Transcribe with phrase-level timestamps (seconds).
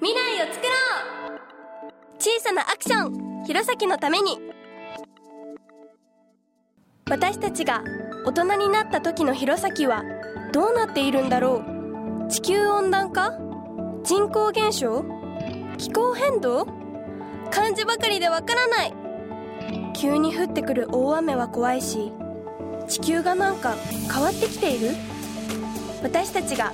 [0.00, 0.70] 未来を作ろ
[1.36, 1.92] う!
[2.18, 3.44] 小さなアクション!
[3.44, 4.38] 弘前のために!
[7.08, 7.82] 私たちが
[8.24, 10.02] 大人になった時の弘前は
[10.52, 11.62] どうなっているんだろ
[12.26, 12.28] う?
[12.30, 13.32] 地球温暖化?
[14.04, 15.04] 人口減少?
[15.78, 16.66] 気候変動?
[17.50, 18.94] 漢字ばかりでわからない!
[19.94, 22.12] 急に降ってくる大雨は怖いし
[22.88, 23.74] 地球がなんか
[24.12, 24.90] 変わってきている?
[26.02, 26.72] 私たちが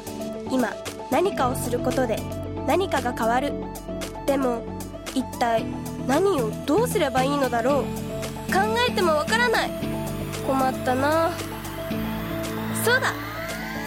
[0.50, 0.72] 今
[1.10, 2.16] 何かをすることで
[2.66, 3.52] 何かが変わる。
[4.26, 4.62] でも
[5.14, 5.64] 一体
[6.06, 7.84] 何をどうすればいいのだろう。
[8.52, 9.70] 考えてもわからない。
[10.46, 11.30] 困ったな。
[12.84, 13.12] そうだ。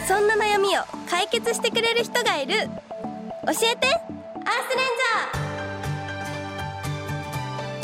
[0.07, 2.53] そんな悩みを解決してくれる人がいる。
[2.53, 3.87] 教えて。
[4.47, 4.87] アースレン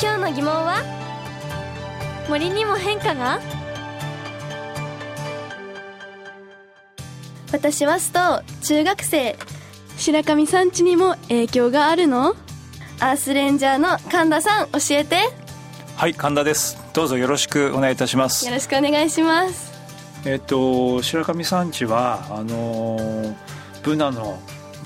[0.00, 0.14] ャー。
[0.16, 0.82] 今日の疑問は？
[2.28, 3.40] 森にも変化が？
[7.52, 9.36] 私はスト中学生。
[10.02, 12.34] 白神山地にも影響があるの？
[12.98, 15.16] アースレンジャーの神田さん教えて。
[15.94, 16.76] はい神田です。
[16.92, 18.44] どうぞよろしくお願いいたします。
[18.44, 19.72] よろしくお願いします。
[20.26, 23.32] えっと白神山地はあの
[23.84, 24.40] ブナの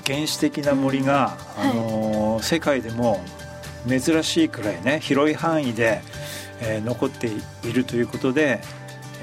[0.05, 3.19] 原始的な森が、うん、あの、はい、世界でも
[3.89, 6.03] 珍しいくらいね広い範囲で、
[6.61, 8.61] えー、残っているということで、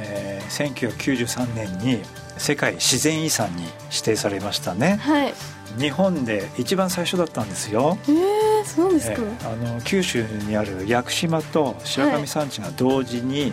[0.01, 2.03] えー、1993年に
[2.37, 5.35] 世界自然遺産に指定されましたね、はい、
[5.79, 7.99] 日本で一番最初だったんですよ。
[8.09, 13.53] えー、そうですか、えー、あの九州にある屋久島と白神山地が同時に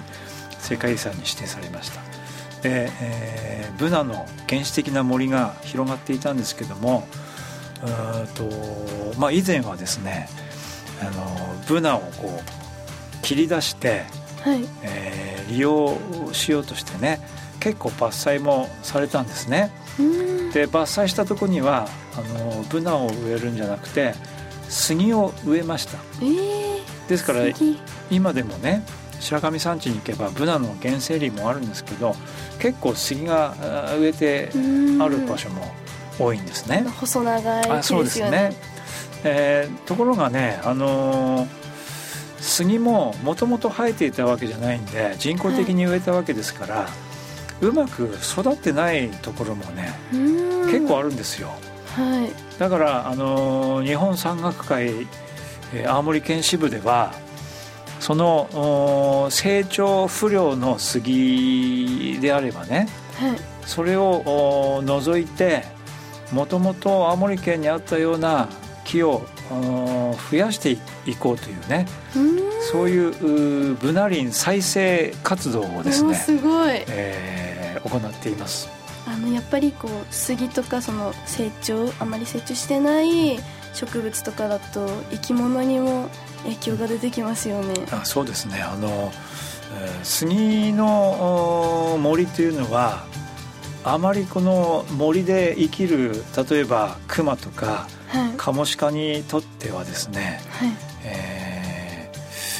[0.59, 2.01] 世界遺産に指定されました。
[2.61, 7.07] で、えー、ブナの原始的な森が広がっていたんですけども
[7.83, 8.47] うと、
[9.17, 10.29] まあ、以前はですね
[11.01, 14.03] あのブナをこう切り出して、
[14.43, 15.97] はいえー、利用
[16.33, 17.19] しようとしてね
[17.61, 19.71] 結構伐採もされたんですね。
[20.53, 24.13] で伐採したとこにはあのブナを植えるんじゃなくて
[24.67, 25.99] 杉を植えました。
[26.21, 27.45] えー、ですから
[28.09, 28.83] 今でもね
[29.19, 32.15] 白神山地に行けばブナの原生林もあるんですけど
[32.59, 33.55] 結構杉が
[33.99, 34.49] 植えて
[34.99, 35.71] ある場所も
[36.19, 36.83] 多いんですね。
[36.99, 38.55] 細長い、ね、あそうですね、
[39.23, 41.47] えー、ところがね、あのー、
[42.39, 46.87] 杉ももともと生えていたわけじゃないんで人工的に植えたわけですから、はい、
[47.61, 51.49] うまく育ってないところもね結構あるんですよ。
[51.95, 55.07] はい、だから、あのー、日本山岳会、
[55.73, 57.13] えー、青森県支部では
[57.99, 65.63] その成長不良の杉であればね、はい、それを除いて
[66.31, 68.47] もともと青森県にあったような
[68.85, 71.85] 木を増やしていこうというね
[72.71, 77.50] そういうブナ林再生活動をですねすごい、えー、
[77.83, 78.69] 行っています。
[79.07, 83.39] あのやっぱりこう杉とかその成長あまり成長してない
[83.73, 86.07] 植物とかだと生き物にも
[86.43, 87.73] 影響が出てきますよね。
[87.91, 89.11] あそうですねあの、
[89.75, 93.05] えー、杉の森というのは
[93.83, 100.69] あまりこの森で生きる例えばクマとか、はい、カモシカにとってはですね、はい、
[101.03, 102.11] え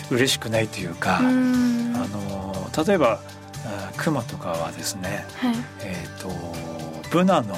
[0.10, 3.22] ー、嬉しくないというかあの例えば
[3.98, 6.30] クマとかはですね、はい、えーと、
[7.10, 7.56] ブナの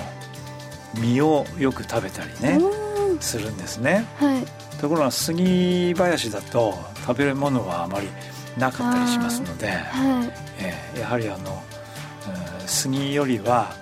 [0.95, 2.59] 実をよく食べたりね
[3.19, 4.05] するんですね。
[4.17, 4.45] はい、
[4.79, 8.07] ところが杉林だと食べるものはあまり
[8.57, 10.33] なかったりしますので、はい。
[10.59, 11.63] えー、やはりあの
[12.65, 13.75] 杉よりは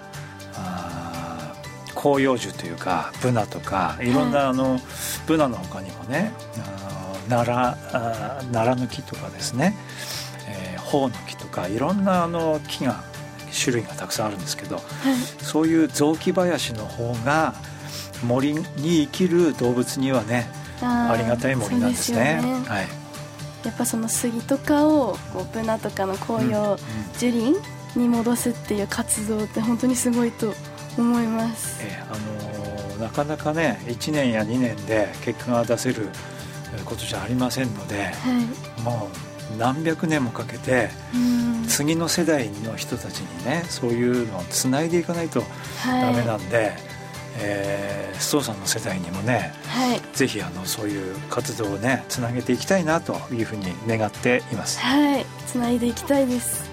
[1.96, 4.12] 広葉樹というかブナとかい。
[4.12, 4.80] ろんなあの、
[5.28, 6.32] ブナの他にもね
[7.30, 7.56] 奈良
[8.52, 9.76] 奈良の木とかですね、
[10.48, 13.04] えー、ホウの木とかいろんなあの木が
[13.52, 14.84] 種類がたくさんあるんですけど、はい、
[15.44, 17.54] そういう雑木林の方が
[18.24, 20.50] 森に生きる動物にはね
[20.82, 22.40] ありがたい森なんですね。
[22.42, 22.54] すね。
[22.68, 22.88] はい、
[23.66, 26.78] やっぱその杉とかをこうブナとかの紅葉
[27.18, 27.60] 樹林
[27.96, 30.54] に戻すっていう活動って本当にすごいと
[30.98, 31.80] 思います。
[31.82, 32.18] えー、あ
[32.90, 36.10] のー、なかなかね1年や2年で結果が出せる
[36.86, 38.12] ことじゃありませんので、は
[38.80, 40.90] い、もう何百年もかけて
[41.68, 45.44] 次の世代の人たちにねそういうのをつないでいかないと
[45.86, 46.58] ダメなんで。
[46.58, 46.92] はい
[47.38, 54.80] えー、須藤さんの世代にもね、はい、ぜひあのそういう活動をねつなげていきたいなというふうに願っています。
[54.80, 56.71] はいつないでいきたいです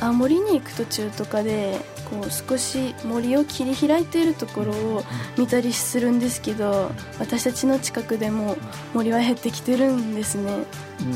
[0.00, 1.78] あ森に行く途中とかで
[2.10, 5.02] こう少し森を切り開いているところを
[5.38, 8.56] 見たりするんですけど私たちの近くでも
[8.94, 10.64] 森は減ってきてるんですね、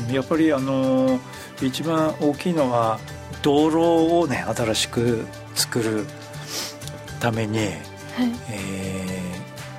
[0.07, 1.19] うん、やっぱりあの
[1.61, 2.99] 一番大きいのは
[3.41, 6.05] 道路をね新しく作る
[7.19, 7.59] ために
[8.15, 9.05] はい、え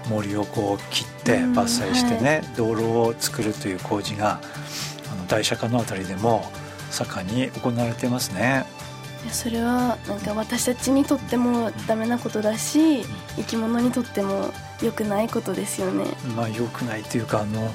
[0.08, 1.52] 森をこう切ってうん。
[1.52, 4.40] 伐採してね、道路を作るという工事が
[5.12, 6.44] あの大釈迦のあたりでも
[6.90, 8.64] 盛んに行われてますね。
[9.26, 13.02] いやそれはなんか私たちにとってもダメなことだし
[13.34, 16.04] 生き物にとっても良くないことですよね。
[16.36, 17.74] まあ良くないというかあの、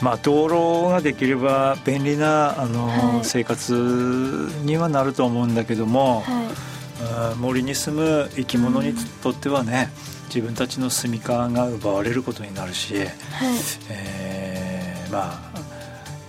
[0.00, 3.24] まあ、道路ができれば便利なあの、はい。
[3.24, 3.74] 生活
[4.62, 7.36] にはなると思うんだけども、はい。
[7.36, 9.90] 森に住む生き物にとってはね
[10.28, 13.06] 自分たちの住みかが奪われることになるし、はい。
[13.90, 15.65] えーまあ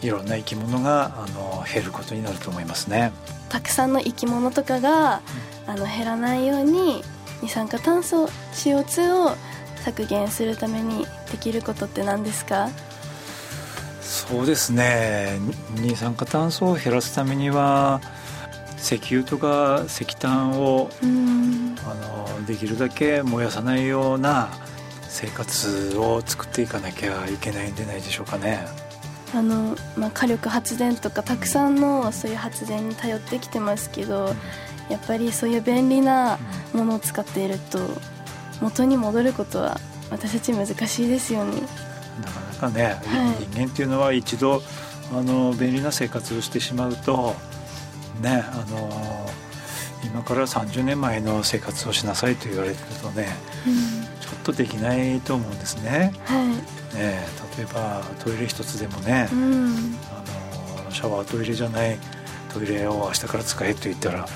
[0.01, 3.11] いろんな生き物があの減ることになると思いますね。
[3.49, 5.21] たくさんの生き物とかが
[5.65, 7.03] あの減らないように
[7.41, 9.35] 二酸化炭素 CO2 を
[9.83, 12.69] 削減するためにできることって何ですか？
[14.01, 15.37] そうですね
[15.75, 18.01] 二酸化炭素を減らすためには
[18.79, 24.49] 石油とか石炭をうんあのできるだけ燃やさないような
[25.09, 28.65] 生活を作っていかなきゃいけないんじゃないでしょうかね。
[29.35, 34.33] あの、まあ、火力発電とかたくさんのそういう発電に頼ってきてますけど
[34.89, 36.39] やっぱりそういう便利な
[36.73, 37.79] ものを使っていると
[38.61, 39.79] 元に戻ることは
[40.09, 41.61] 私たち難しいですよね。
[42.21, 44.61] なかなかね、はい人間っていうのは一度
[45.13, 47.35] あの便利な生活をしてしまうと
[48.21, 48.89] ねあの
[50.03, 53.27] 今から30年前の生活をしなさいと言われてるとね
[53.67, 54.07] うん。
[54.19, 56.11] ちょっとできないと思うんですね。
[56.25, 56.43] は
[56.97, 57.25] ね
[57.57, 59.95] 例えばトイレ一つでもねい、うん。
[60.11, 61.97] あのシャワートイレじゃない
[62.53, 64.27] トイレを明日から使えと言ったら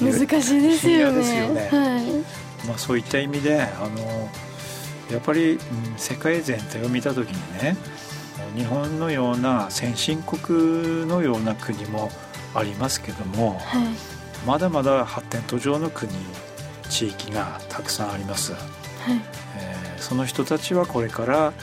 [0.00, 4.30] 難しいですよ嫌ねですよねはいまあ、そういった意味であの
[5.12, 5.58] やっぱり、うん
[5.98, 7.76] 世界全体を見た時にね
[8.56, 12.10] 日本のような先進国のような国も
[12.54, 13.86] ありますけどもはい
[14.46, 16.10] まだまだ発展途上の国
[16.88, 18.60] 地域がたくさんあります、はい
[19.58, 21.54] えーその人たちはこれから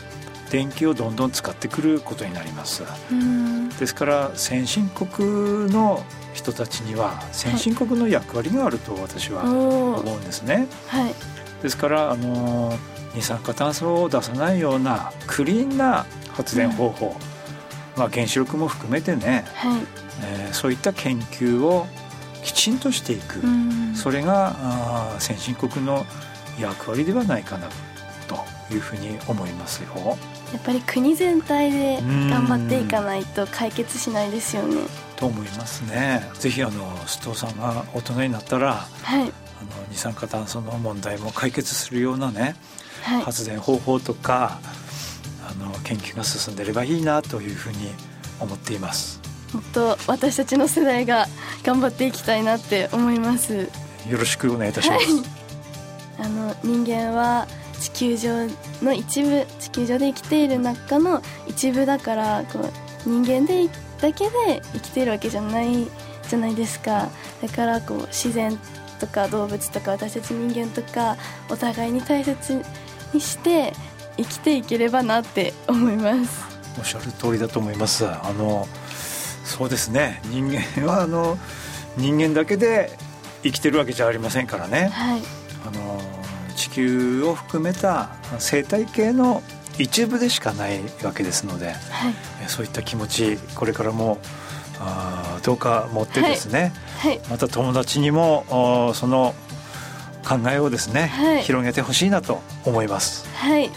[0.51, 2.83] 電気をどんどん使ってくることになります。
[3.09, 3.69] うん。
[3.69, 6.03] ですから先進国の
[6.33, 11.13] 人たちには先進国の役割があると私は思うんですね、はい。
[11.63, 12.77] ですからあの
[13.15, 17.15] 二酸化炭素を出さないようなクリーンな発電方法、
[17.95, 19.81] まあ、原子力も含めてね、はい。
[20.23, 21.87] えーそういった研究を
[22.43, 23.95] きちんとしていく、うん。
[23.95, 26.05] それがあー先進国の
[26.59, 27.90] 役割ではないかなと
[28.73, 30.17] いうふうに思いますよ。
[30.53, 34.81] やっぱり国全体でうん頑張っていかないと解決しないですよね。
[35.15, 36.29] と思いますね。
[36.33, 39.21] ぜひあの須藤さんが大人になったらはい。
[39.21, 39.31] あの
[39.89, 42.55] 二酸化炭素の問題も解決するようなね
[43.03, 43.21] はい。
[43.21, 44.59] 発電方法とか
[45.47, 47.91] あの研究が進んでればいいなというふうに
[48.39, 49.21] 思っています。
[49.53, 51.27] もっと私たちの世代が
[51.63, 53.69] 頑張っていきたいなって思います。
[54.09, 55.05] よろしくお願いいたします、
[56.17, 57.60] あの人間は地
[58.01, 58.47] 球上
[58.81, 62.59] の一部地球上で生きている中の一部だからこ
[63.05, 63.69] う人間で
[64.01, 65.85] だけで生きているわけじゃない
[66.27, 67.09] じゃないですか。
[67.43, 68.57] だからこう自然
[68.99, 71.15] とか動物とか私たち人間とか
[71.47, 72.63] お互いに大切
[73.13, 73.73] にして
[74.17, 76.43] 生きていければなって思います。
[76.79, 78.07] おっしゃる通りだと思います。
[78.07, 78.67] あの
[79.45, 80.21] そうですね。
[80.25, 81.37] 人間はあの
[81.97, 82.97] 人間だけで
[83.43, 84.89] 生きてるわけじゃありませんからね。
[84.91, 85.21] はい。
[85.67, 86.01] あの
[86.61, 89.41] 地球を含めた生態系の
[89.79, 91.75] 一部でしかないわけですのではい。
[92.43, 94.19] えそういった気持ちこれからも
[94.79, 97.19] あーどうか持ってですね、はい。
[97.29, 98.45] また友達にも
[98.95, 99.33] その
[100.23, 101.41] 考えをですね、はい。
[101.41, 103.27] 広げてほしいなと思います。
[103.35, 103.71] はい。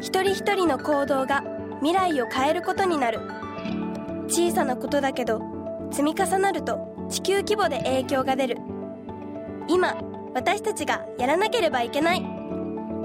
[0.00, 1.42] 一人一人の行動が
[1.80, 3.37] 未来を変えることになる
[4.38, 5.42] 小さなことだけど
[5.90, 6.78] 積み重なると
[7.10, 8.58] 地球規模で影響が出る。
[9.68, 9.96] 今
[10.32, 12.24] 私たちがやらなければいけない。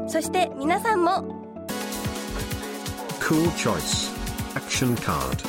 [0.07, 1.23] そして皆さんも。
[3.19, 4.13] Cool choice.
[4.53, 5.43] Action card.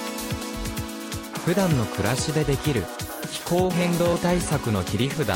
[1.45, 2.83] 普段の暮らしでできる。
[3.31, 5.27] 気候変動対策の切り札。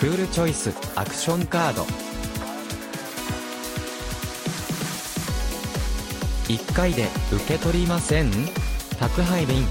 [0.00, 1.82] クールチョイスアクションカード
[6.48, 8.30] 1回で受け取りません？
[9.02, 9.66] 宅配便。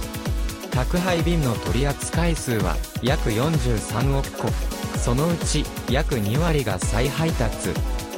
[0.71, 4.50] 宅配便の取扱数は約43億個。
[4.97, 7.69] そのうち約2割が再配達。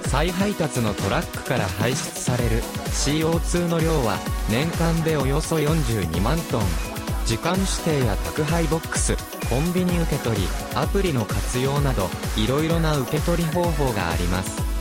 [0.08, 4.18] 再配達のトラックから排出される CO2 の量は
[4.50, 6.64] 年間でおよそ42万トン。
[7.28, 9.16] 時間指定や宅配ボックス
[9.48, 14.73] コンビニ受け取りアプリの活用などいろいろな受け取り方法があります。